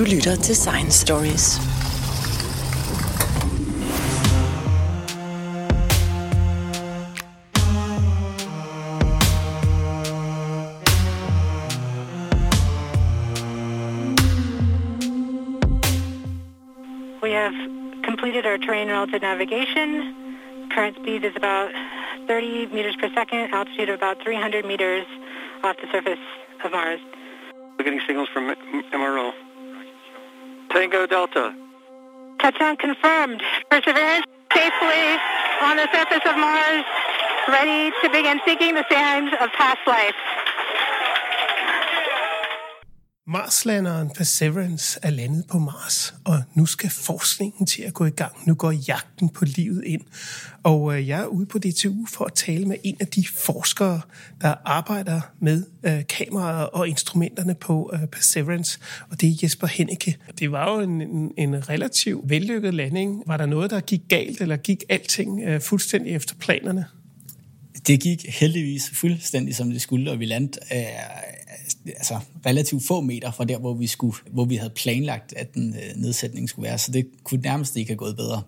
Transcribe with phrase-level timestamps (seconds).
[0.00, 1.60] Du lytter til Science Stories.
[17.22, 17.54] We have
[18.02, 19.88] completed our terrain relative navigation.
[20.74, 21.70] Current speed is about
[22.26, 25.06] 30 meters per second, altitude of about 300 meters
[25.62, 26.24] off the surface
[26.64, 27.00] of Mars.
[27.76, 28.44] We're getting signals from
[28.94, 29.49] MRO.
[30.70, 31.52] Tango Delta.
[32.38, 33.42] Touchdown confirmed.
[33.70, 34.24] Perseverance
[34.54, 35.18] safely
[35.62, 36.84] on the surface of Mars,
[37.48, 40.14] ready to begin seeking the signs of past life.
[43.26, 48.32] Marslanderen Perseverance er landet på Mars, og nu skal forskningen til at gå i gang.
[48.46, 50.00] Nu går jagten på livet ind.
[50.62, 54.00] Og øh, jeg er ude på DTU for at tale med en af de forskere,
[54.40, 58.78] der arbejder med øh, kameraer og instrumenterne på øh, Perseverance,
[59.10, 60.16] og det er Jesper Henneke.
[60.38, 63.22] Det var jo en, en, en relativt vellykket landing.
[63.26, 66.84] Var der noget, der gik galt, eller gik alting øh, fuldstændig efter planerne?
[67.86, 70.84] Det gik heldigvis fuldstændig som det skulle, og vi landte øh,
[71.86, 75.74] altså, relativt få meter fra der, hvor vi, skulle, hvor vi havde planlagt, at den
[75.74, 78.42] øh, nedsætning skulle være, så det kunne nærmest ikke have gået bedre.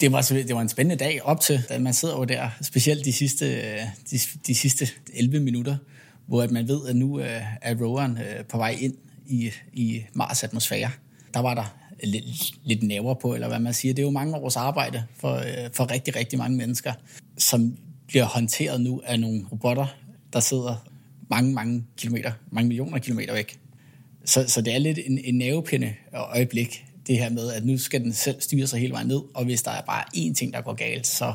[0.00, 3.04] Det var, det var en spændende dag op til, at man sidder over der, specielt
[3.04, 5.76] de sidste, øh, de, de sidste 11 minutter,
[6.26, 8.94] hvor at man ved, at nu øh, er roveren øh, på vej ind
[9.26, 10.90] i, i Mars atmosfære.
[11.34, 12.24] Der var der lidt,
[12.64, 13.94] lidt næver på, eller hvad man siger.
[13.94, 16.92] Det er jo mange års arbejde for, øh, for rigtig, rigtig mange mennesker,
[17.38, 19.86] som bliver håndteret nu af nogle robotter,
[20.32, 20.86] der sidder
[21.30, 23.58] mange, mange kilometer, mange millioner kilometer væk.
[24.24, 28.04] Så, så det er lidt en, en nervepinde øjeblik, det her med, at nu skal
[28.04, 30.60] den selv styre sig hele vejen ned, og hvis der er bare én ting, der
[30.60, 31.34] går galt, så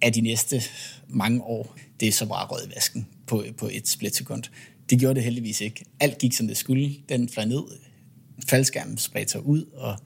[0.00, 0.62] er de næste
[1.08, 4.42] mange år, det er så bare rød vasken på, på et splitsekund.
[4.90, 5.84] Det gjorde det heldigvis ikke.
[6.00, 6.94] Alt gik, som det skulle.
[7.08, 7.62] Den fløj ned,
[8.48, 9.96] faldskærmen spredte sig ud, og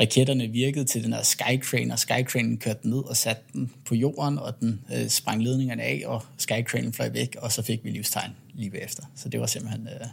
[0.00, 3.94] raketterne virkede til den her Skycrane, og Skycranen kørte den ned og satte den på
[3.94, 7.90] jorden, og den øh, sprang ledningerne af, og Skycranen fløj væk, og så fik vi
[7.90, 9.02] livstegn lige bagefter.
[9.16, 9.88] Så det var simpelthen...
[9.88, 10.06] Øh,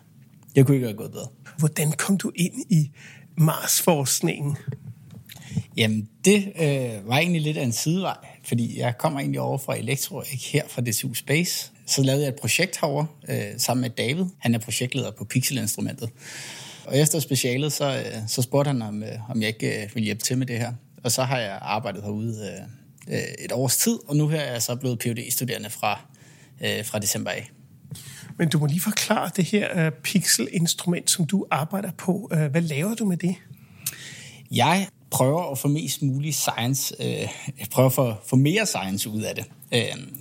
[0.56, 1.28] det kunne ikke have gået bedre.
[1.57, 2.91] Hvordan kom du ind i
[3.38, 4.57] Mars-forskningen?
[5.78, 9.78] Jamen, det øh, var egentlig lidt af en sidevej, fordi jeg kommer egentlig over fra
[9.78, 11.72] Elektro, ikke her fra DTU Space.
[11.85, 14.25] Så lavede jeg et projekt herover øh, sammen med David.
[14.38, 16.09] Han er projektleder på Pixel-instrumentet.
[16.89, 20.05] Og efter specialet, så, øh, så spurgte han, om, øh, om jeg ikke øh, ville
[20.05, 20.73] hjælpe til med det her.
[21.03, 22.66] Og så har jeg arbejdet herude
[23.39, 26.01] et års tid, og nu her er jeg så blevet phd studerende fra,
[26.83, 27.51] fra december af.
[28.38, 32.31] Men du må lige forklare det her Pixel-instrument, som du arbejder på.
[32.51, 33.35] Hvad laver du med det?
[34.51, 39.21] Jeg prøver at få mest mulig science, jeg prøver at få, få mere science ud
[39.21, 39.45] af det.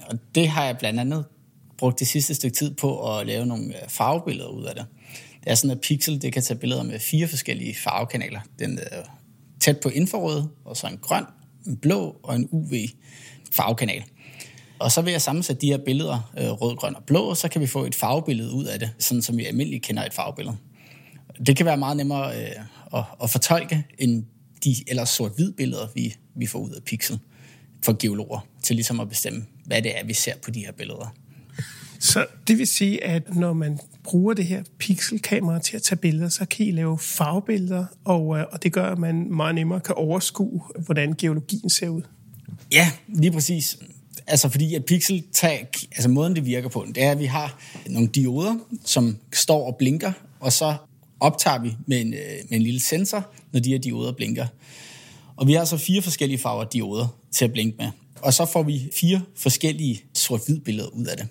[0.09, 1.25] og det har jeg blandt andet
[1.79, 4.87] brugt det sidste stykke tid på at lave nogle farvebilleder ud af det.
[5.45, 8.41] Det er sådan, at Pixel det kan tage billeder med fire forskellige farvekanaler.
[8.59, 9.03] Den er
[9.61, 11.25] tæt på infrarød, og så en grøn,
[11.67, 12.73] en blå og en UV
[13.53, 14.05] farvekanal.
[14.79, 17.49] Og så vil jeg sammensætte de her billeder, øh, rød, grøn og blå, og så
[17.49, 20.57] kan vi få et farvebillede ud af det, sådan som vi almindeligt kender et farvebillede.
[21.47, 22.51] Det kan være meget nemmere øh,
[22.95, 24.25] at, at fortolke, end
[24.65, 27.19] de ellers sort-hvid billeder, vi, vi får ud af Pixel
[27.85, 31.15] for geologer, til ligesom at bestemme, hvad det er, vi ser på de her billeder.
[32.01, 36.29] Så det vil sige, at når man bruger det her pixelkamera til at tage billeder,
[36.29, 39.95] så kan I lave farvebilleder, og, øh, og det gør, at man meget nemmere kan
[39.95, 42.03] overskue, hvordan geologien ser ud.
[42.73, 43.79] Ja, lige præcis.
[44.27, 47.61] Altså fordi at pixel tag, altså måden det virker på, det er, at vi har
[47.87, 48.55] nogle dioder,
[48.85, 50.75] som står og blinker, og så
[51.21, 52.21] optager vi med en, øh,
[52.51, 54.47] med en lille sensor, når de her dioder blinker.
[55.37, 57.91] Og vi har så fire forskellige farver dioder til at blinke med.
[58.23, 61.29] Og så får vi fire forskellige sort-hvid billeder ud af det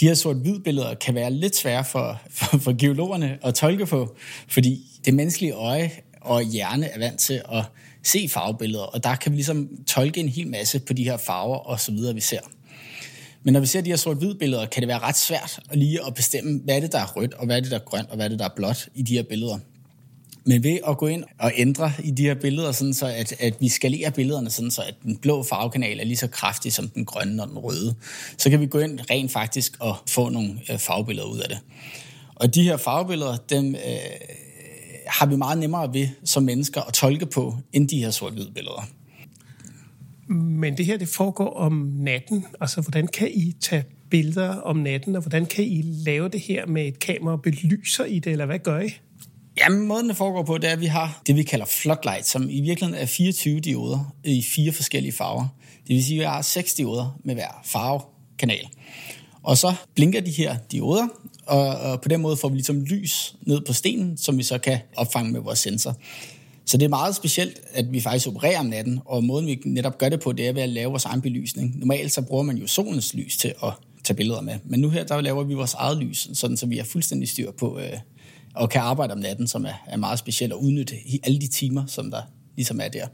[0.00, 4.16] de her sort-hvid billeder kan være lidt svære for, for, for geologerne at tolke på,
[4.48, 7.64] fordi det menneskelige øje og hjerne er vant til at
[8.02, 11.56] se farvebilleder, og der kan vi ligesom tolke en hel masse på de her farver
[11.56, 12.40] og så videre, vi ser.
[13.42, 16.06] Men når vi ser de her sort-hvid billeder, kan det være ret svært at lige
[16.06, 18.10] at bestemme, hvad er det, der er rødt, og hvad er det, der er grønt,
[18.10, 19.58] og hvad er det, der er blåt i de her billeder.
[20.44, 23.54] Men ved at gå ind og ændre i de her billeder, sådan så at, at
[23.60, 27.04] vi skalerer billederne, sådan så at den blå farvekanal er lige så kraftig som den
[27.04, 27.94] grønne og den røde,
[28.38, 31.58] så kan vi gå ind rent faktisk og få nogle øh, farvebilleder ud af det.
[32.34, 33.80] Og de her farvebilleder, dem øh,
[35.06, 38.88] har vi meget nemmere ved som mennesker at tolke på, end de her sort-hvide billeder.
[40.32, 42.46] Men det her, det foregår om natten.
[42.60, 46.66] Altså, hvordan kan I tage billeder om natten, og hvordan kan I lave det her
[46.66, 47.36] med et kamera?
[47.36, 48.88] Belyser I det, eller hvad gør I?
[49.58, 52.50] Jamen, måden det foregår på, det er, at vi har det, vi kalder floodlight, som
[52.50, 55.46] i virkeligheden er 24 dioder i fire forskellige farver.
[55.88, 58.68] Det vil sige, at vi har seks dioder med hver farvekanal.
[59.42, 61.08] Og så blinker de her dioder,
[61.46, 64.78] og, på den måde får vi ligesom lys ned på stenen, som vi så kan
[64.96, 65.96] opfange med vores sensor.
[66.66, 69.98] Så det er meget specielt, at vi faktisk opererer om natten, og måden vi netop
[69.98, 71.78] gør det på, det er ved at lave vores egen belysning.
[71.78, 73.72] Normalt så bruger man jo solens lys til at
[74.04, 76.76] tage billeder med, men nu her, der laver vi vores eget lys, sådan så vi
[76.76, 77.98] har fuldstændig styr på, øh,
[78.54, 81.86] og kan arbejde om natten, som er, er meget specielt, og udnytte alle de timer,
[81.86, 82.22] som der
[82.56, 83.06] ligesom er der.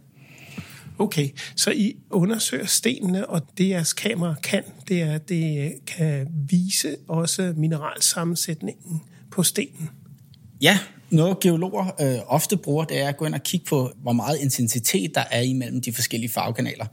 [0.99, 6.29] Okay, så I undersøger stenene, og det jeres kamera kan, det er, at det kan
[6.51, 9.91] vise også mineralsammensætningen på stenen.
[10.61, 10.79] Ja,
[11.11, 14.39] noget geologer øh, ofte bruger, det er at gå ind og kigge på, hvor meget
[14.39, 16.87] intensitet der er imellem de forskellige farvekanaler.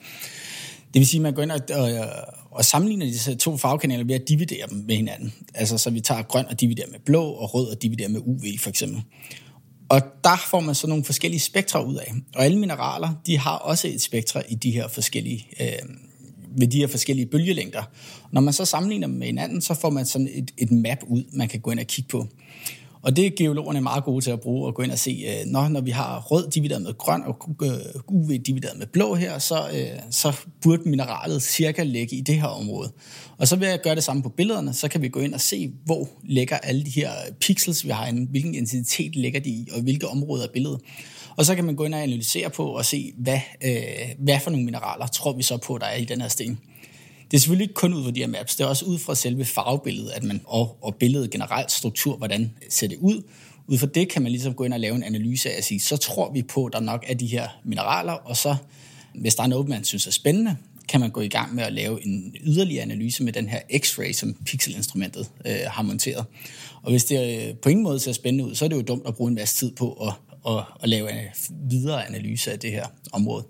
[0.96, 2.08] Det vil sige, at man går ind og, og,
[2.52, 5.34] og sammenligner disse to farvekanaler ved at dividere dem med hinanden.
[5.54, 8.44] Altså så vi tager grøn og dividerer med blå, og rød og dividerer med UV
[8.60, 9.04] for eksempel.
[9.90, 12.14] Og der får man så nogle forskellige spektre ud af.
[12.36, 15.90] Og alle mineraler, de har også et spektre i de her forskellige, øh,
[16.58, 17.84] ved de her forskellige bølgelængder.
[18.32, 21.24] Når man så sammenligner dem med hinanden, så får man sådan et, et map ud,
[21.34, 22.28] man kan gå ind og kigge på.
[23.06, 25.52] Og det er geologerne meget gode til at bruge, og gå ind og se, øh,
[25.52, 27.50] når, når vi har rød divideret med grøn og
[28.08, 32.36] UV øh, divideret med blå her, så, øh, så burde mineralet cirka ligge i det
[32.36, 32.92] her område.
[33.38, 35.42] Og så vil jeg gøre det samme på billederne, så kan vi gå ind og
[35.42, 39.50] se, hvor ligger alle de her øh, pixels, vi har inde, hvilken intensitet ligger de
[39.50, 40.80] i, og hvilke områder af billedet.
[41.36, 44.52] Og så kan man gå ind og analysere på og se, hvad, øh, hvad for
[44.52, 46.60] nogle mineraler tror vi så på, der er i den her sten.
[47.32, 49.16] Det er selvfølgelig ikke kun ud fra de her maps, det er også ud fra
[49.16, 53.22] selve farvebilledet, at man, og, og billedet generelt, struktur, hvordan ser det ud.
[53.68, 55.80] Ud fra det kan man ligesom gå ind og lave en analyse af at sige,
[55.80, 58.56] så tror vi på, at der nok er de her mineraler, og så,
[59.16, 60.58] hvis der er noget, man synes er spændende,
[60.90, 64.14] kan man gå i gang med at lave en yderligere analyse med den her X-ray,
[64.14, 66.26] som pixelinstrumentet øh, har monteret.
[66.84, 69.08] Og hvis det øh, på ingen måde ser spændende ud, så er det jo dumt
[69.08, 70.14] at bruge en masse tid på at,
[70.54, 71.18] at, at lave en
[71.70, 73.44] videre analyse af det her område.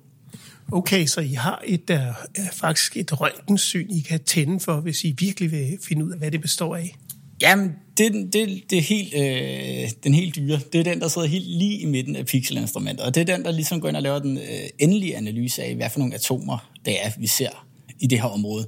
[0.72, 5.16] Okay, så I har et, uh, faktisk et røntgensyn, I kan tænde for, hvis I
[5.20, 6.96] virkelig vil finde ud af, hvad det består af.
[7.42, 10.60] Jamen, det, det, det er helt, øh, den helt dyre.
[10.74, 13.06] Det er den, der sidder helt lige i midten af pixelinstrumentet.
[13.06, 15.76] Og det er den, der ligesom går ind og laver den øh, endelige analyse af,
[15.76, 17.66] hvad for nogle atomer det er, vi ser
[18.00, 18.68] i det her område.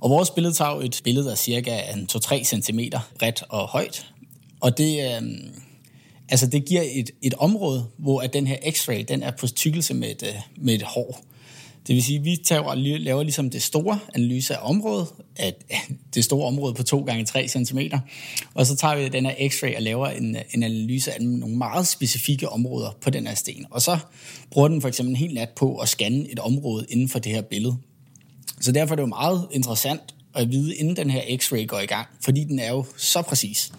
[0.00, 2.80] Og vores billede tager et billede, der er cirka 2-3 cm
[3.18, 4.06] bredt og højt.
[4.60, 5.22] Og det, øh,
[6.28, 9.94] altså det giver et, et område, hvor at den her x-ray, den er på tykkelse
[9.94, 11.24] med et, øh, med et hår.
[11.86, 15.06] Det vil sige, at vi tager, laver ligesom det store analyse af området,
[15.36, 15.64] at
[16.14, 17.78] det store område på 2 gange 3 cm,
[18.54, 21.86] og så tager vi den her x-ray og laver en, en analyse af nogle meget
[21.86, 23.66] specifikke områder på den her sten.
[23.70, 23.98] Og så
[24.50, 27.32] bruger den for eksempel en hel nat på at scanne et område inden for det
[27.32, 27.76] her billede.
[28.60, 31.86] Så derfor er det jo meget interessant at vide, inden den her x-ray går i
[31.86, 33.72] gang, fordi den er jo så præcis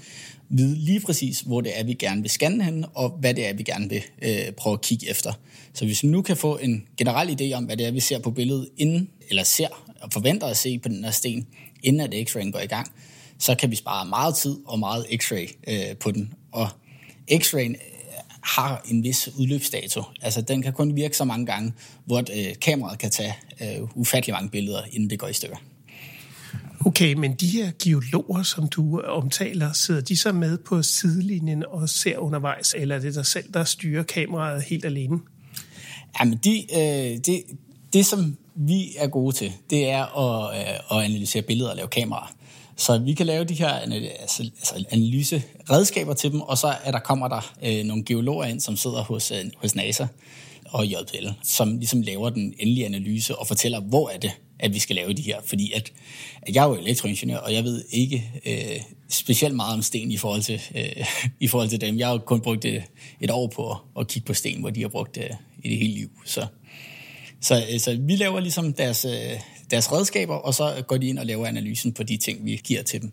[0.50, 3.54] vide lige præcis, hvor det er, vi gerne vil scanne hen, og hvad det er,
[3.54, 5.34] vi gerne vil øh, prøve at kigge efter.
[5.74, 8.20] Så hvis vi nu kan få en generel idé om, hvad det er, vi ser
[8.20, 9.68] på billedet inden, eller ser
[10.02, 11.48] og forventer at se på den her sten,
[11.84, 12.92] inden at x-rayen går i gang,
[13.40, 16.34] så kan vi spare meget tid og meget x-ray øh, på den.
[16.52, 16.68] Og
[17.34, 17.78] x-rayen øh,
[18.44, 20.04] har en vis udløbsdato.
[20.22, 21.74] Altså, den kan kun virke så mange gange,
[22.06, 25.58] hvor øh, kameraet kan tage øh, ufattelig mange billeder, inden det går i stykker.
[26.86, 31.90] Okay, men de her geologer, som du omtaler, sidder de så med på sidelinjen og
[31.90, 35.20] ser undervejs, eller er det dig selv, der styrer kameraet helt alene?
[36.20, 37.44] Jamen, de, øh, det,
[37.94, 41.88] det som vi er gode til, det er at, øh, at analysere billeder og lave
[41.88, 42.36] kameraer.
[42.78, 47.00] Så vi kan lave de her altså, altså analyseredskaber til dem, og så er der,
[47.00, 50.08] kommer der øh, nogle geologer ind, som sidder hos, øh, hos NASA
[50.66, 54.80] og JPL, som ligesom laver den endelige analyse og fortæller, hvor er det, at vi
[54.80, 55.42] skal lave de her.
[55.46, 55.94] Fordi at,
[56.42, 60.18] at jeg er jo elektroingeniør, og jeg ved ikke øh, specielt meget om sten i
[60.18, 61.06] forhold til, øh,
[61.40, 62.00] i forhold til dem.
[62.00, 62.84] Jeg har jo kun brugt et,
[63.22, 65.94] et år på at kigge på sten, hvor de har brugt det i det hele
[65.94, 66.10] liv.
[66.26, 66.48] Så,
[67.42, 69.40] så, øh, så vi laver ligesom deres, øh,
[69.72, 72.84] deres redskaber, og så går de ind og laver analysen på de ting, vi giver
[72.84, 73.12] til dem.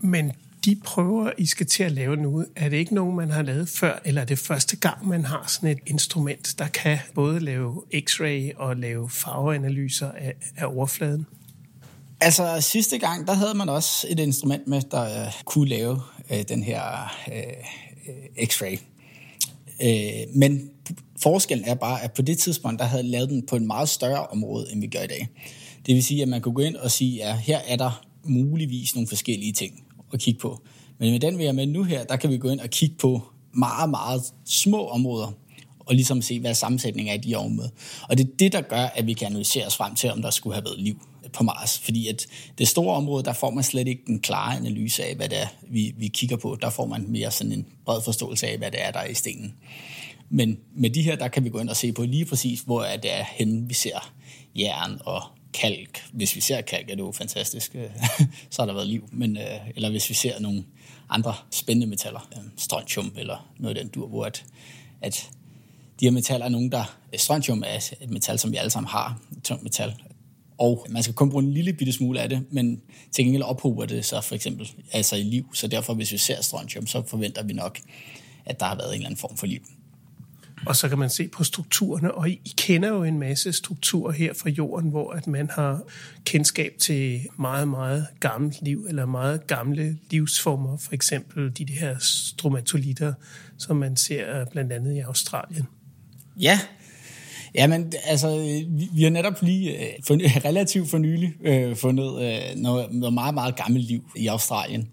[0.00, 0.32] Men
[0.64, 3.68] de prøver, I skal til at lave nu, er det ikke nogen, man har lavet
[3.68, 7.82] før, eller er det første gang, man har sådan et instrument, der kan både lave
[7.94, 11.26] x-ray og lave farveanalyser af, af overfladen?
[12.20, 16.36] Altså sidste gang, der havde man også et instrument med, der uh, kunne lave uh,
[16.48, 18.78] den her uh, x-ray.
[19.84, 20.70] Uh, men
[21.22, 24.26] forskellen er bare, at på det tidspunkt, der havde lavet den på en meget større
[24.26, 25.28] område, end vi gør i dag.
[25.86, 28.94] Det vil sige, at man kunne gå ind og sige, at her er der muligvis
[28.94, 29.83] nogle forskellige ting
[30.14, 30.60] at kigge på.
[30.98, 32.96] Men med den vi er med nu her, der kan vi gå ind og kigge
[32.96, 35.32] på meget, meget små områder,
[35.80, 37.68] og ligesom se, hvad sammensætningen er i de områder.
[38.08, 40.30] Og det er det, der gør, at vi kan analysere os frem til, om der
[40.30, 41.02] skulle have været liv
[41.32, 41.78] på Mars.
[41.78, 42.26] Fordi at
[42.58, 45.46] det store område, der får man slet ikke en klar analyse af, hvad det er,
[45.68, 46.58] vi, vi kigger på.
[46.62, 49.14] Der får man mere sådan en bred forståelse af, hvad det er, der er i
[49.14, 49.54] stenen.
[50.30, 52.82] Men med de her, der kan vi gå ind og se på lige præcis, hvor
[52.82, 54.12] er det er henne, vi ser
[54.56, 55.22] jern og
[55.54, 56.04] kalk.
[56.12, 57.76] Hvis vi ser kalk, er det jo fantastisk.
[58.50, 59.08] så har der været liv.
[59.12, 60.64] Men, øh, eller hvis vi ser nogle
[61.08, 64.44] andre spændende metaller, øh, strontium eller noget af den dur, hvor at,
[65.00, 65.30] at
[66.00, 66.98] de her metaller er nogle, der...
[67.12, 69.94] Øh, strontium er et metal, som vi alle sammen har, et tungt metal.
[70.58, 72.82] Og man skal kun bruge en lille bitte smule af det, men
[73.12, 75.54] til gengæld ophober det så for eksempel altså i liv.
[75.54, 77.80] Så derfor, hvis vi ser strontium, så forventer vi nok,
[78.44, 79.60] at der har været en eller anden form for liv.
[80.66, 84.34] Og så kan man se på strukturerne, og I kender jo en masse strukturer her
[84.34, 85.80] fra jorden, hvor at man har
[86.24, 93.12] kendskab til meget, meget gammelt liv, eller meget gamle livsformer, for eksempel de her stromatolitter,
[93.58, 95.66] som man ser øh, blandt andet i Australien.
[96.40, 96.60] Ja,
[97.54, 100.14] Ja, men altså, vi, vi har netop lige øh, for,
[100.48, 104.88] relativt for nylig øh, fundet øh, noget, noget meget, meget gammelt liv i Australien.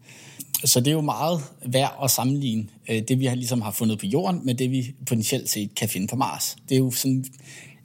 [0.65, 4.00] Så det er jo meget værd at sammenligne øh, det, vi har, ligesom har fundet
[4.00, 6.56] på jorden, med det, vi potentielt set kan finde på Mars.
[6.70, 7.25] Det er jo sådan,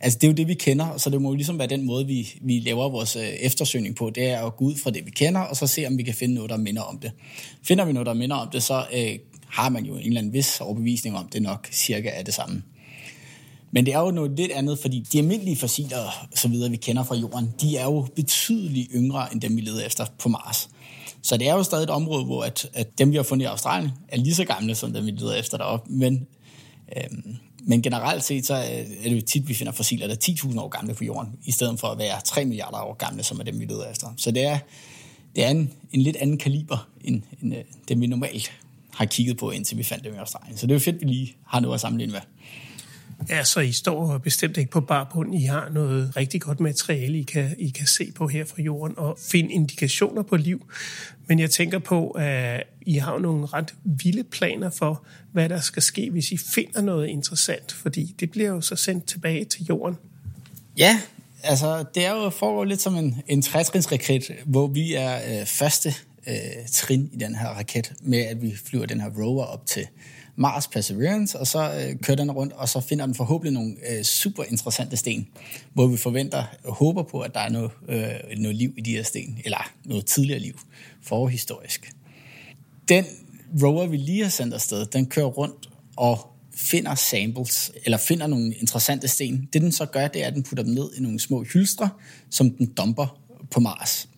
[0.00, 2.06] altså det er jo det, vi kender, så det må jo ligesom være den måde,
[2.06, 4.10] vi, vi laver vores øh, eftersøgning på.
[4.10, 6.14] Det er at gå ud fra det, vi kender, og så se, om vi kan
[6.14, 7.12] finde noget, der minder om det.
[7.62, 10.32] Finder vi noget, der minder om det, så øh, har man jo en eller anden
[10.32, 12.62] vis overbevisning om, det nok cirka er det samme.
[13.70, 17.04] Men det er jo noget lidt andet, fordi de almindelige fossiler, så videre, vi kender
[17.04, 20.68] fra jorden, de er jo betydeligt yngre end dem, vi leder efter på Mars.
[21.22, 23.46] Så det er jo stadig et område, hvor at, at dem, vi har fundet i
[23.46, 25.92] Australien, er lige så gamle som dem, vi leder efter deroppe.
[25.92, 26.26] Men,
[26.96, 30.18] øhm, men generelt set, så er det jo tit, vi finder fossiler, der er
[30.50, 33.40] 10.000 år gamle på jorden, i stedet for at være 3 milliarder år gamle, som
[33.40, 34.14] er dem, vi leder efter.
[34.16, 34.58] Så det er,
[35.36, 38.52] det er en, en lidt anden kaliber, end, end øh, dem, vi normalt
[38.94, 40.56] har kigget på, indtil vi fandt dem i Australien.
[40.56, 42.20] Så det er jo fedt, at vi lige har noget at sammenligne med.
[43.28, 45.34] Ja, så I står bestemt ikke på barbund.
[45.34, 48.98] I har noget rigtig godt materiale, I kan, I kan se på her fra jorden
[48.98, 50.66] og finde indikationer på liv.
[51.26, 55.82] Men jeg tænker på, at I har nogle ret vilde planer for, hvad der skal
[55.82, 57.72] ske, hvis I finder noget interessant.
[57.72, 59.96] Fordi det bliver jo så sendt tilbage til jorden.
[60.78, 61.00] Ja,
[61.42, 65.94] altså det er jo foregår lidt som en, en trætrinsraket, hvor vi er øh, første
[66.28, 66.34] øh,
[66.72, 69.86] trin i den her raket, med at vi flyver den her rover op til
[70.36, 74.02] Mars Perseverance, og så øh, kører den rundt, og så finder den forhåbentlig nogle øh,
[74.02, 75.28] super interessante sten,
[75.72, 78.90] hvor vi forventer og håber på, at der er noget, øh, noget liv i de
[78.90, 80.60] her sten, eller noget tidligere liv,
[81.02, 81.92] forhistorisk.
[82.88, 83.04] Den
[83.62, 88.54] rover, vi lige har sendt afsted, den kører rundt og finder samples, eller finder nogle
[88.54, 89.48] interessante sten.
[89.52, 91.88] Det den så gør, det er, at den putter dem ned i nogle små hylstre,
[92.30, 94.08] som den dumper på Mars.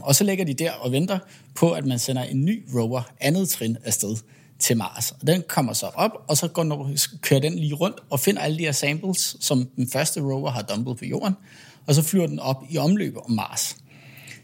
[0.00, 1.18] Og så lægger de der og venter
[1.54, 4.16] på, at man sender en ny rover, andet trin afsted,
[4.58, 5.10] til Mars.
[5.10, 8.42] Og den kommer så op, og så går, den, kører den lige rundt og finder
[8.42, 11.34] alle de her samples, som den første rover har dumpet på jorden,
[11.86, 13.76] og så flyver den op i omløb om Mars.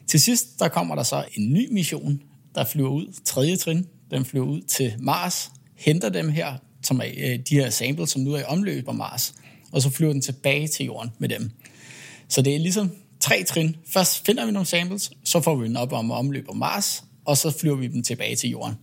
[0.07, 2.21] Til sidst, der kommer der så en ny mission,
[2.55, 7.05] der flyver ud, tredje trin, den flyver ud til Mars, henter dem her, som er
[7.19, 9.35] øh, de her samples, som nu er i omløb om Mars,
[9.73, 11.50] og så flyver den tilbage til jorden med dem.
[12.29, 12.90] Så det er ligesom
[13.21, 13.76] tre trin.
[13.87, 17.37] Først finder vi nogle samples, så får vi den op om omløb om Mars, og
[17.37, 18.75] så flyver vi dem tilbage til jorden.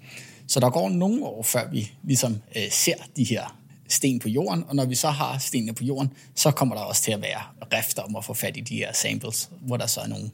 [0.47, 4.63] Så der går nogle år, før vi ligesom øh, ser de her sten på jorden,
[4.67, 7.41] og når vi så har stenene på jorden, så kommer der også til at være
[7.73, 10.29] rifter om at få fat i de her samples, hvor der så er nogle,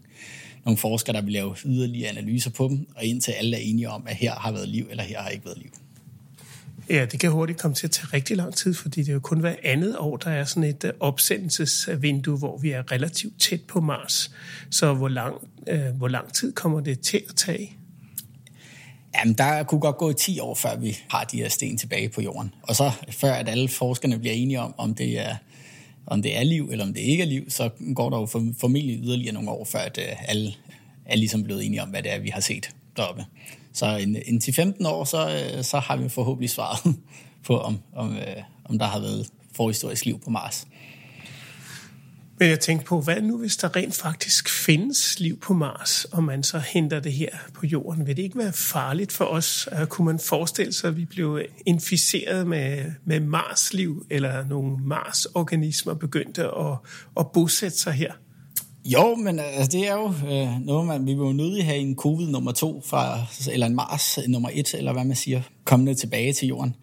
[0.65, 4.03] nogle forskere, der vil lave yderligere analyser på dem, og indtil alle er enige om,
[4.08, 5.72] at her har været liv, eller her har ikke været liv.
[6.89, 9.20] Ja, det kan hurtigt komme til at tage rigtig lang tid, fordi det er jo
[9.20, 13.62] kun hver andet år, der er sådan et øh, opsendelsesvindue, hvor vi er relativt tæt
[13.62, 14.32] på Mars.
[14.70, 15.36] Så hvor lang,
[15.67, 17.77] øh, hvor lang tid kommer det til at tage?
[19.15, 22.22] Jamen, der kunne godt gå 10 år, før vi har de her sten tilbage på
[22.22, 22.53] jorden.
[22.62, 25.36] Og så før, at alle forskerne bliver enige om, om det er,
[26.05, 28.25] om det er liv, eller om det ikke er liv, så går der jo
[28.60, 30.53] formentlig yderligere nogle år, før at øh, alle
[31.05, 33.25] er ligesom blevet enige om, hvad det er, vi har set deroppe.
[33.74, 36.96] Så en, en til 15 år, så, øh, så har vi forhåbentlig svaret
[37.48, 40.67] på, om, om, øh, om der har været forhistorisk liv på Mars.
[42.43, 46.23] Men jeg tænkte på, hvad nu hvis der rent faktisk findes liv på Mars, og
[46.23, 48.07] man så henter det her på jorden?
[48.07, 49.69] Vil det ikke være farligt for os?
[49.79, 55.93] Øh, kunne man forestille sig, at vi blev inficeret med, med Mars-liv, eller nogle Mars-organismer
[55.93, 56.77] begyndte at,
[57.19, 58.12] at bosætte sig her?
[58.85, 61.95] Jo, men altså, det er jo øh, noget, man, vi vil jo nødig have en
[61.95, 66.33] covid nummer to, fra, eller en Mars nummer et, eller hvad man siger, kommende tilbage
[66.33, 66.75] til jorden.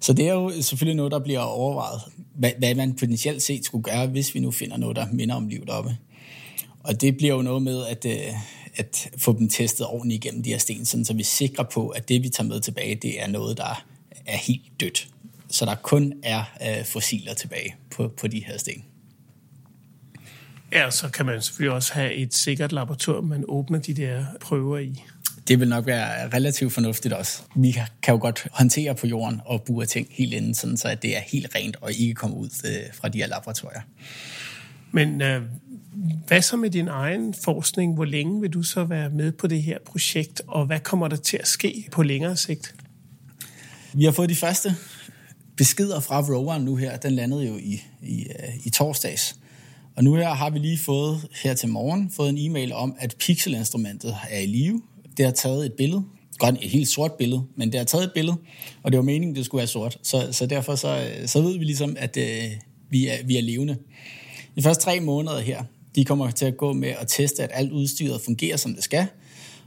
[0.00, 2.00] Så det er jo selvfølgelig noget, der bliver overvejet,
[2.34, 5.48] hvad, hvad man potentielt set skulle gøre, hvis vi nu finder noget, der minder om
[5.48, 5.96] liv deroppe.
[6.80, 8.34] Og det bliver jo noget med at, øh,
[8.76, 11.88] at få dem testet ordentligt igennem de her sten, sådan, så vi er sikre på,
[11.88, 13.84] at det, vi tager med tilbage, det er noget, der
[14.26, 15.08] er helt dødt.
[15.50, 18.84] Så der kun er øh, fossiler tilbage på, på de her sten.
[20.72, 24.78] Ja, så kan man selvfølgelig også have et sikkert laboratorium, man åbner de der prøver
[24.78, 25.04] i
[25.48, 27.42] det vil nok være relativt fornuftigt også.
[27.56, 31.02] Vi kan jo godt håndtere på jorden og bruge ting helt inden, sådan så at
[31.02, 33.80] det er helt rent og ikke kommer ud øh, fra de her laboratorier.
[34.92, 35.42] Men øh,
[36.26, 37.94] Hvad så med din egen forskning?
[37.94, 41.16] Hvor længe vil du så være med på det her projekt, og hvad kommer der
[41.16, 42.74] til at ske på længere sigt?
[43.94, 44.74] Vi har fået de første
[45.56, 46.96] beskeder fra roveren nu her.
[46.96, 49.36] Den landede jo i, i, øh, i torsdags.
[49.96, 53.14] Og nu her har vi lige fået her til morgen fået en e-mail om, at
[53.18, 54.82] pixelinstrumentet er i live.
[55.18, 56.04] Det har taget et billede.
[56.38, 58.36] Godt et helt sort billede, men det har taget et billede,
[58.82, 59.98] og det var meningen, det skulle være sort.
[60.02, 62.44] Så, så derfor så, så ved vi ligesom, at øh,
[62.90, 63.76] vi, er, vi er levende.
[64.56, 67.72] De første tre måneder her, de kommer til at gå med at teste, at alt
[67.72, 69.06] udstyret fungerer, som det skal,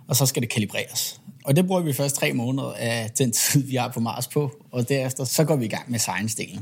[0.08, 1.22] og så skal det kalibreres.
[1.46, 4.52] Og det bruger vi først tre måneder af den tid, vi har på Mars på,
[4.72, 6.62] og derefter så går vi i gang med science-delen.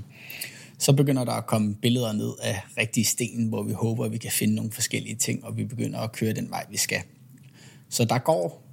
[0.79, 4.17] Så begynder der at komme billeder ned af rigtige sten, hvor vi håber, at vi
[4.17, 7.01] kan finde nogle forskellige ting, og vi begynder at køre den vej, vi skal.
[7.89, 8.68] Så der går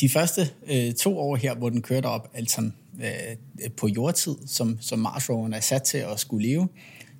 [0.00, 2.70] de første øh, to år her, hvor den kørte op, altså
[3.00, 6.68] øh, på jordtid, som, som Mars roveren er sat til at skulle leve,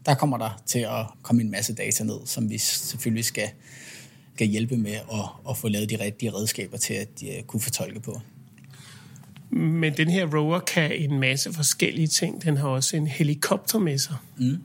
[0.06, 3.48] der kommer der til at komme en masse data ned, som vi selvfølgelig skal,
[4.34, 7.60] skal hjælpe med at, at få lavet de rigtige redskaber til at de, uh, kunne
[7.60, 8.20] fortolke på.
[9.50, 12.42] Men den her rover kan en masse forskellige ting.
[12.42, 14.16] Den har også en helikopter med sig.
[14.36, 14.56] Mm.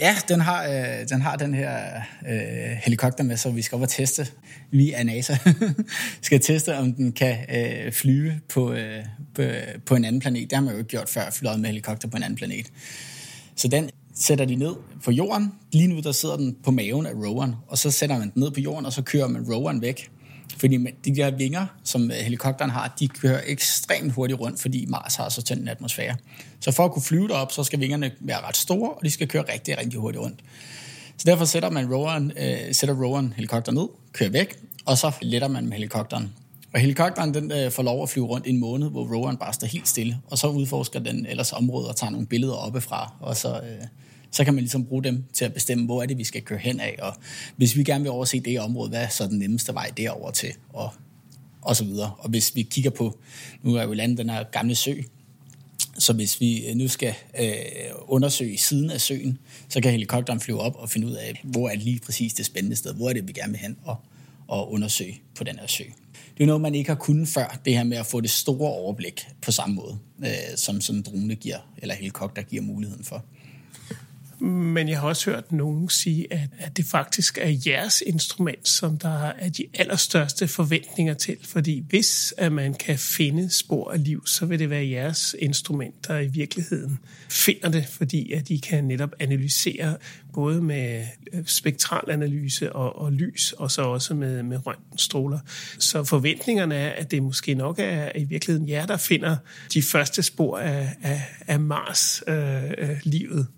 [0.00, 1.78] Ja, den har, øh, den har den her
[2.28, 4.26] øh, helikopter med, så vi skal op og teste.
[4.70, 5.36] Vi er NASA
[6.22, 9.04] skal teste, om den kan øh, flyve på, øh,
[9.34, 9.42] på,
[9.86, 10.50] på en anden planet.
[10.50, 12.66] Det har man jo ikke gjort før, flyvet med helikopter på en anden planet.
[13.56, 15.52] Så den sætter de ned på jorden.
[15.72, 18.50] Lige nu der sidder den på maven af roveren, og så sætter man den ned
[18.50, 20.10] på jorden, og så kører man roveren væk.
[20.60, 25.16] Fordi de der vinger, som øh, helikopteren har, de kører ekstremt hurtigt rundt, fordi Mars
[25.16, 26.16] har så tynd en atmosfære.
[26.60, 29.28] Så for at kunne flyve derop, så skal vingerne være ret store, og de skal
[29.28, 30.40] køre rigtig, rigtig hurtigt rundt.
[31.16, 35.48] Så derfor sætter man roveren, øh, sætter roveren helikopteren ned, kører væk, og så letter
[35.48, 36.32] man med helikopteren.
[36.74, 39.52] Og helikopteren den, øh, får lov at flyve rundt i en måned, hvor roveren bare
[39.52, 43.36] står helt stille, og så udforsker den ellers området og tager nogle billeder oppefra, og
[43.36, 43.86] så, øh,
[44.30, 46.58] så kan man ligesom bruge dem til at bestemme, hvor er det, vi skal køre
[46.58, 47.14] hen af, og
[47.56, 50.52] hvis vi gerne vil overse det område, hvad er så den nemmeste vej derover til,
[50.68, 50.90] og,
[51.62, 52.12] og så videre.
[52.18, 53.18] Og hvis vi kigger på,
[53.62, 54.94] nu er jo landet den her gamle sø,
[55.98, 57.54] så hvis vi nu skal øh,
[58.00, 61.74] undersøge siden af søen, så kan helikopteren flyve op og finde ud af, hvor er
[61.74, 63.96] lige præcis det spændende sted, hvor er det, vi gerne vil hen og,
[64.48, 65.84] og undersøge på den her sø.
[66.38, 68.72] Det er noget, man ikke har kunnet før, det her med at få det store
[68.72, 73.24] overblik på samme måde, øh, som sådan en drone giver, eller helikopter giver muligheden for.
[74.40, 78.98] Men jeg har også hørt nogen sige, at, at det faktisk er jeres instrument, som
[78.98, 81.36] der er de allerstørste forventninger til.
[81.42, 86.08] Fordi hvis at man kan finde spor af liv, så vil det være jeres instrument,
[86.08, 86.98] der i virkeligheden
[87.28, 89.96] finder det, fordi at de kan netop analysere
[90.34, 95.38] både med øh, spektralanalyse og, og lys, og så også med, med røntgenstråler.
[95.78, 99.36] Så forventningerne er, at det måske nok er i virkeligheden jer, der finder
[99.74, 103.38] de første spor af, af, af Mars-livet.
[103.38, 103.57] Øh, øh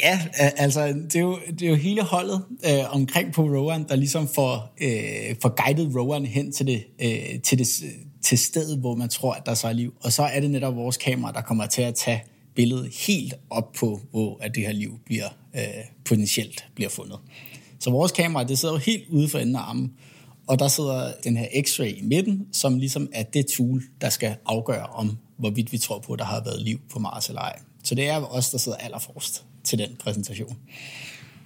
[0.00, 3.96] Ja, altså det er jo, det er jo hele holdet øh, omkring på roweren, der
[3.96, 7.68] ligesom får, øh, får guidet roweren hen til det, øh, til det
[8.22, 9.94] til stedet, hvor man tror, at der så er liv.
[10.00, 12.22] Og så er det netop vores kamera, der kommer til at tage
[12.54, 15.62] billedet helt op på, hvor at det her liv bliver øh,
[16.04, 17.18] potentielt bliver fundet.
[17.80, 19.92] Så vores kamera, det sidder jo helt ude for enden af armen,
[20.46, 24.36] og der sidder den her x-ray i midten, som ligesom er det tool, der skal
[24.46, 27.58] afgøre om, hvorvidt vi tror på, at der har været liv på Mars eller ej.
[27.84, 30.56] Så det er os, der sidder allerforrest til den præsentation.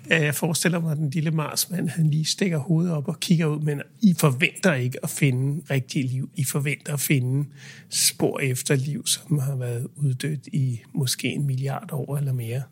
[0.08, 3.60] Jeg forestiller mig, at den lille Marsmand, han lige stikker hovedet op og kigger ud,
[3.60, 6.30] men I forventer ikke at finde rigtigt liv.
[6.34, 7.48] I forventer at finde
[7.88, 12.62] spor efter liv, som har været uddødt i måske en milliard år eller mere.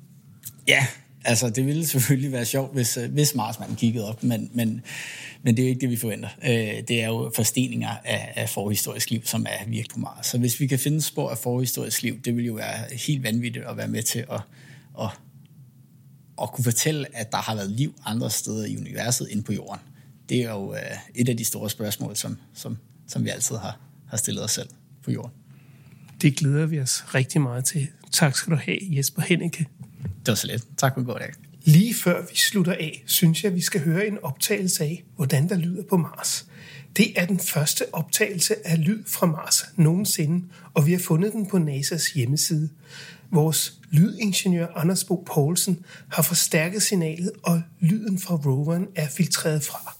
[0.69, 0.87] Ja,
[1.25, 4.81] altså det ville selvfølgelig være sjovt, hvis, øh, hvis Marsmanden kiggede op, men, men,
[5.43, 6.29] men det er jo ikke det, vi forventer.
[6.45, 10.27] Øh, det er jo forsteninger af, af forhistorisk liv, som er virkelig på Mars.
[10.27, 13.65] Så hvis vi kan finde spor af forhistorisk liv, det vil jo være helt vanvittigt
[13.65, 14.41] at være med til at,
[15.01, 15.09] at
[16.43, 19.81] at kunne fortælle, at der har været liv andre steder i universet end på jorden.
[20.29, 20.81] Det er jo øh,
[21.15, 24.69] et af de store spørgsmål, som, som, som vi altid har, har stillet os selv
[25.05, 25.33] på jorden.
[26.23, 27.89] Det glæder vi os rigtig meget til.
[28.13, 29.67] Tak skal du have, Jesper Henneke.
[30.03, 30.65] Det var så lidt.
[30.77, 31.33] Tak for en god dag.
[31.65, 35.57] Lige før vi slutter af, synes jeg, vi skal høre en optagelse af, hvordan der
[35.57, 36.47] lyder på Mars.
[36.97, 41.47] Det er den første optagelse af lyd fra Mars nogensinde, og vi har fundet den
[41.47, 42.69] på NASA's hjemmeside.
[43.33, 49.97] Vores lydingeniør Anders Bo Poulsen har forstærket signalet, og lyden fra roveren er filtreret fra.